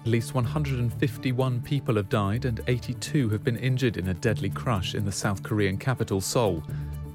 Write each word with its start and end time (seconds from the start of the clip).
At 0.00 0.06
least 0.06 0.34
151 0.34 1.60
people 1.60 1.96
have 1.96 2.08
died 2.08 2.46
and 2.46 2.62
82 2.66 3.28
have 3.28 3.44
been 3.44 3.58
injured 3.58 3.98
in 3.98 4.08
a 4.08 4.14
deadly 4.14 4.48
crush 4.48 4.94
in 4.94 5.04
the 5.04 5.12
South 5.12 5.42
Korean 5.42 5.76
capital, 5.76 6.22
Seoul. 6.22 6.62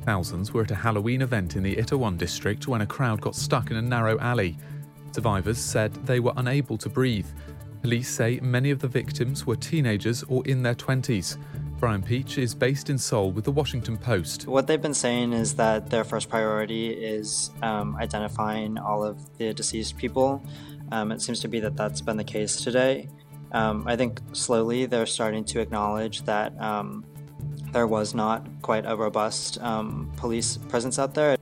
Thousands 0.04 0.54
were 0.54 0.62
at 0.62 0.70
a 0.70 0.76
Halloween 0.76 1.24
event 1.24 1.56
in 1.56 1.64
the 1.64 1.76
Itaewon 1.78 2.16
district 2.16 2.68
when 2.68 2.82
a 2.82 2.86
crowd 2.86 3.22
got 3.22 3.36
stuck 3.36 3.72
in 3.72 3.78
a 3.78 3.82
narrow 3.82 4.20
alley. 4.20 4.56
Survivors 5.14 5.58
said 5.58 5.96
they 6.06 6.20
were 6.20 6.34
unable 6.38 6.78
to 6.78 6.88
breathe. 6.88 7.26
Police 7.82 8.08
say 8.08 8.40
many 8.44 8.70
of 8.70 8.80
the 8.80 8.88
victims 8.88 9.48
were 9.48 9.56
teenagers 9.56 10.22
or 10.24 10.46
in 10.46 10.62
their 10.62 10.76
20s. 10.76 11.38
Brian 11.80 12.04
Peach 12.04 12.38
is 12.38 12.54
based 12.54 12.92
in 12.92 13.00
Seoul 13.00 13.32
with 13.32 13.46
the 13.46 13.52
Washington 13.52 13.98
Post. 13.98 14.48
What 14.48 14.68
they've 14.68 14.82
been 14.82 14.94
saying 14.94 15.34
is 15.34 15.56
that 15.56 15.90
their 15.90 16.04
first 16.04 16.30
priority 16.30 16.90
is 16.90 17.50
um, 17.64 17.96
identifying 17.96 18.78
all 18.78 19.04
of 19.04 19.38
the 19.40 19.54
deceased 19.56 19.98
people 19.98 20.44
um, 20.92 21.12
it 21.12 21.22
seems 21.22 21.40
to 21.42 21.48
be 21.48 21.60
that 21.60 21.76
that's 21.76 22.02
been 22.02 22.18
the 22.18 22.24
case 22.24 22.58
today. 22.58 23.08
Um, 23.52 23.86
I 23.88 23.96
think 23.96 24.22
slowly 24.34 24.86
they're 24.86 25.06
starting 25.06 25.44
to 25.46 25.60
acknowledge 25.62 26.24
that 26.24 26.60
um, 26.60 27.06
there 27.72 27.88
was 27.88 28.14
not 28.14 28.48
quite 28.62 28.86
a 28.86 28.96
robust 28.96 29.62
um, 29.62 30.12
police 30.18 30.58
presence 30.58 31.00
out 31.00 31.14
there. 31.14 31.38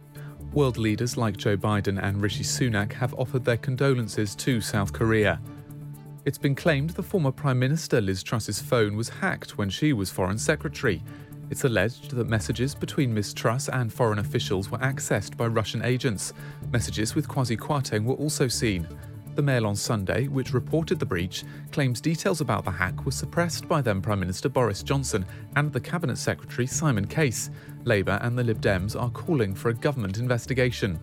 World 0.54 0.78
leaders 0.78 1.18
like 1.18 1.38
Joe 1.38 1.58
Biden 1.58 2.02
and 2.02 2.22
Rishi 2.22 2.44
Sunak 2.44 2.94
have 2.94 3.14
offered 3.16 3.44
their 3.44 3.58
condolences 3.58 4.36
to 4.36 4.62
South 4.62 4.94
Korea. 4.94 5.42
It's 6.26 6.38
been 6.38 6.56
claimed 6.56 6.92
the 6.92 7.04
former 7.04 7.32
Prime 7.32 7.60
Minister 7.60 8.00
Liz 8.00 8.24
Truss's 8.24 8.62
phone 8.62 8.96
was 8.96 9.10
hacked 9.10 9.58
when 9.58 9.70
she 9.70 9.94
was 9.94 10.10
Foreign 10.10 10.38
Secretary. 10.38 11.04
It's 11.50 11.66
alleged 11.66 12.12
that 12.12 12.30
messages 12.30 12.74
between 12.74 13.14
Ms. 13.14 13.34
Truss 13.34 13.68
and 13.70 13.92
foreign 13.92 14.20
officials 14.20 14.72
were 14.72 14.78
accessed 14.78 15.36
by 15.36 15.48
Russian 15.48 15.84
agents. 15.84 16.34
Messages 16.72 17.14
with 17.14 17.28
Kwasi 17.28 17.58
Kwarteng 17.58 18.06
were 18.06 18.16
also 18.16 18.48
seen. 18.48 18.88
The 19.36 19.42
Mail 19.42 19.66
on 19.66 19.76
Sunday, 19.76 20.28
which 20.28 20.54
reported 20.54 21.00
the 21.00 21.08
breach, 21.08 21.44
claims 21.72 22.00
details 22.00 22.40
about 22.40 22.66
the 22.66 22.72
hack 22.72 23.04
were 23.04 23.12
suppressed 23.12 23.68
by 23.68 23.82
then 23.82 24.00
Prime 24.00 24.20
Minister 24.20 24.48
Boris 24.48 24.84
Johnson 24.84 25.26
and 25.56 25.74
the 25.74 25.80
Cabinet 25.80 26.20
Secretary 26.20 26.68
Simon 26.68 27.08
Case. 27.08 27.50
Labour 27.84 28.20
and 28.22 28.38
the 28.38 28.44
Lib 28.44 28.62
Dems 28.62 29.00
are 29.00 29.10
calling 29.10 29.56
for 29.56 29.70
a 29.70 29.74
government 29.74 30.20
investigation. 30.20 31.00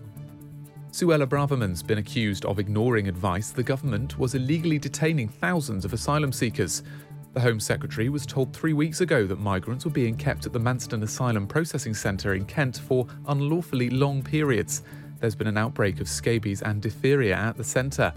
Suella 0.93 1.25
Braverman's 1.27 1.83
been 1.83 1.97
accused 1.97 2.45
of 2.45 2.57
ignoring 2.57 3.09
advice 3.09 3.51
the 3.51 3.63
government 3.63 4.17
was 4.17 4.33
illegally 4.33 4.79
detaining 4.79 5.27
thousands 5.27 5.83
of 5.83 5.91
asylum 5.91 6.31
seekers. 6.31 6.83
The 7.33 7.41
Home 7.41 7.59
Secretary 7.59 8.07
was 8.07 8.25
told 8.25 8.53
three 8.53 8.73
weeks 8.73 9.01
ago 9.01 9.27
that 9.27 9.39
migrants 9.39 9.83
were 9.83 9.91
being 9.91 10.15
kept 10.15 10.45
at 10.45 10.53
the 10.53 10.59
Manston 10.59 11.03
Asylum 11.03 11.47
Processing 11.47 11.93
Centre 11.93 12.33
in 12.33 12.45
Kent 12.45 12.77
for 12.77 13.07
unlawfully 13.27 13.89
long 13.89 14.23
periods. 14.23 14.83
There's 15.21 15.35
been 15.35 15.45
an 15.45 15.57
outbreak 15.57 16.01
of 16.01 16.09
scabies 16.09 16.63
and 16.63 16.81
diphtheria 16.81 17.35
at 17.35 17.55
the 17.55 17.63
centre. 17.63 18.11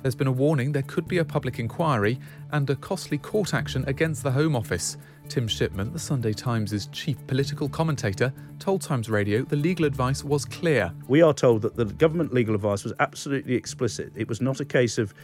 There's 0.00 0.14
been 0.14 0.26
a 0.26 0.32
warning 0.32 0.72
there 0.72 0.82
could 0.82 1.06
be 1.06 1.18
a 1.18 1.24
public 1.24 1.58
inquiry 1.58 2.18
and 2.50 2.68
a 2.70 2.76
costly 2.76 3.18
court 3.18 3.52
action 3.52 3.84
against 3.86 4.22
the 4.22 4.30
Home 4.30 4.56
Office. 4.56 4.96
Tim 5.28 5.48
Shipman, 5.48 5.92
the 5.92 5.98
Sunday 5.98 6.32
Times' 6.32 6.86
chief 6.92 7.16
political 7.26 7.68
commentator, 7.68 8.32
told 8.58 8.80
Times 8.80 9.10
Radio 9.10 9.42
the 9.42 9.56
legal 9.56 9.84
advice 9.84 10.24
was 10.24 10.44
clear. 10.44 10.92
We 11.08 11.22
are 11.22 11.34
told 11.34 11.62
that 11.62 11.76
the 11.76 11.84
government 11.84 12.32
legal 12.32 12.54
advice 12.54 12.84
was 12.84 12.92
absolutely 13.00 13.54
explicit. 13.54 14.12
It 14.14 14.28
was 14.28 14.40
not 14.40 14.60
a 14.60 14.64
case 14.64 14.98
of 14.98 15.14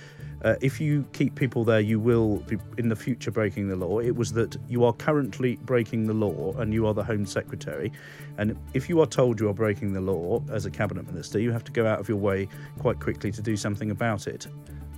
uh, 0.44 0.56
if 0.60 0.80
you 0.80 1.04
keep 1.12 1.34
people 1.34 1.64
there, 1.64 1.80
you 1.80 2.00
will 2.00 2.38
be 2.38 2.58
in 2.76 2.88
the 2.88 2.96
future 2.96 3.30
breaking 3.30 3.68
the 3.68 3.76
law. 3.76 4.00
It 4.00 4.16
was 4.16 4.32
that 4.32 4.56
you 4.68 4.84
are 4.84 4.92
currently 4.92 5.56
breaking 5.62 6.06
the 6.06 6.14
law 6.14 6.52
and 6.58 6.74
you 6.74 6.86
are 6.86 6.94
the 6.94 7.04
Home 7.04 7.24
Secretary. 7.24 7.92
And 8.38 8.58
if 8.74 8.88
you 8.88 9.00
are 9.00 9.06
told 9.06 9.40
you 9.40 9.48
are 9.48 9.54
breaking 9.54 9.92
the 9.92 10.00
law 10.00 10.42
as 10.50 10.66
a 10.66 10.70
Cabinet 10.70 11.06
Minister, 11.06 11.38
you 11.38 11.52
have 11.52 11.64
to 11.64 11.72
go 11.72 11.86
out 11.86 12.00
of 12.00 12.08
your 12.08 12.18
way 12.18 12.48
quite 12.80 12.98
quickly 12.98 13.30
to 13.30 13.42
do 13.42 13.56
something 13.56 13.90
about 13.90 14.26
it. 14.26 14.48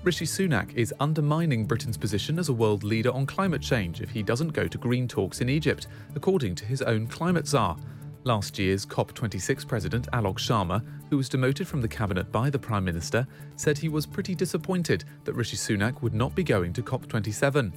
Rishi 0.04 0.26
Sunak 0.26 0.74
is 0.74 0.92
undermining 1.00 1.64
Britain's 1.64 1.96
position 1.96 2.38
as 2.38 2.50
a 2.50 2.52
world 2.52 2.84
leader 2.84 3.10
on 3.10 3.24
climate 3.24 3.62
change 3.62 4.02
if 4.02 4.10
he 4.10 4.22
doesn't 4.22 4.52
go 4.52 4.68
to 4.68 4.76
green 4.76 5.08
talks 5.08 5.40
in 5.40 5.48
Egypt, 5.48 5.86
according 6.14 6.54
to 6.56 6.66
his 6.66 6.82
own 6.82 7.06
climate 7.06 7.48
czar. 7.48 7.78
Last 8.24 8.58
year's 8.58 8.84
COP26 8.84 9.66
president 9.66 10.06
Alok 10.12 10.36
Sharma, 10.36 10.84
who 11.08 11.16
was 11.16 11.30
demoted 11.30 11.66
from 11.66 11.80
the 11.80 11.88
cabinet 11.88 12.30
by 12.30 12.50
the 12.50 12.58
Prime 12.58 12.84
Minister, 12.84 13.26
said 13.56 13.78
he 13.78 13.88
was 13.88 14.04
pretty 14.04 14.34
disappointed 14.34 15.04
that 15.24 15.32
Rishi 15.32 15.56
Sunak 15.56 16.02
would 16.02 16.12
not 16.12 16.34
be 16.34 16.44
going 16.44 16.74
to 16.74 16.82
COP27. 16.82 17.72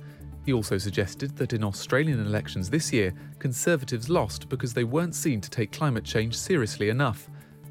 He 0.46 0.52
also 0.52 0.78
suggested 0.78 1.38
that 1.38 1.54
in 1.54 1.64
Australian 1.64 2.20
elections 2.20 2.70
this 2.70 2.92
year, 2.92 3.14
Conservatives 3.40 4.10
lost 4.10 4.50
because 4.50 4.74
they 4.74 4.84
weren't 4.84 5.16
seen 5.16 5.40
to 5.40 5.50
take 5.50 5.72
climate 5.72 6.04
change 6.04 6.38
seriously 6.38 6.90
enough. 6.90 7.30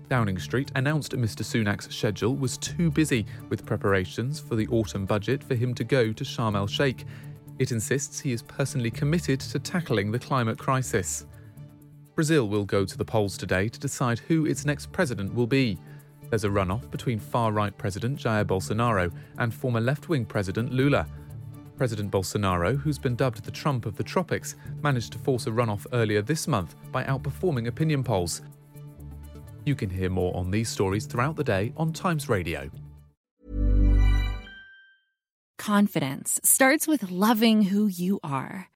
Downing 0.08 0.38
Street 0.38 0.70
announced 0.76 1.12
Mr. 1.12 1.42
Sunak's 1.42 1.92
schedule 1.92 2.36
was 2.36 2.56
too 2.58 2.90
busy 2.92 3.26
with 3.48 3.66
preparations 3.66 4.38
for 4.38 4.54
the 4.54 4.68
autumn 4.68 5.04
budget 5.04 5.42
for 5.42 5.56
him 5.56 5.74
to 5.74 5.82
go 5.82 6.12
to 6.12 6.22
Sharm 6.22 6.54
el 6.54 6.68
Sheikh. 6.68 7.04
It 7.58 7.72
insists 7.72 8.20
he 8.20 8.30
is 8.30 8.42
personally 8.42 8.90
committed 8.90 9.40
to 9.40 9.58
tackling 9.58 10.12
the 10.12 10.18
climate 10.18 10.58
crisis. 10.58 11.26
Brazil 12.14 12.48
will 12.48 12.64
go 12.64 12.84
to 12.84 12.96
the 12.96 13.04
polls 13.04 13.36
today 13.36 13.68
to 13.68 13.80
decide 13.80 14.20
who 14.20 14.46
its 14.46 14.64
next 14.64 14.92
president 14.92 15.34
will 15.34 15.46
be. 15.46 15.76
There's 16.30 16.44
a 16.44 16.48
runoff 16.48 16.88
between 16.90 17.18
far 17.18 17.50
right 17.50 17.76
President 17.76 18.18
Jair 18.18 18.44
Bolsonaro 18.44 19.12
and 19.38 19.52
former 19.52 19.80
left 19.80 20.08
wing 20.08 20.24
President 20.24 20.72
Lula. 20.72 21.06
President 21.76 22.10
Bolsonaro, 22.10 22.80
who's 22.80 22.98
been 22.98 23.16
dubbed 23.16 23.44
the 23.44 23.50
Trump 23.50 23.84
of 23.84 23.96
the 23.96 24.04
tropics, 24.04 24.54
managed 24.82 25.12
to 25.12 25.18
force 25.18 25.46
a 25.46 25.50
runoff 25.50 25.84
earlier 25.92 26.22
this 26.22 26.48
month 26.48 26.76
by 26.90 27.04
outperforming 27.04 27.66
opinion 27.66 28.02
polls. 28.02 28.40
You 29.66 29.74
can 29.74 29.90
hear 29.90 30.08
more 30.08 30.34
on 30.36 30.52
these 30.52 30.68
stories 30.68 31.06
throughout 31.06 31.34
the 31.34 31.42
day 31.44 31.72
on 31.76 31.92
Times 31.92 32.28
Radio. 32.28 32.70
Confidence 35.58 36.38
starts 36.44 36.86
with 36.86 37.10
loving 37.10 37.62
who 37.62 37.88
you 37.88 38.20
are. 38.22 38.68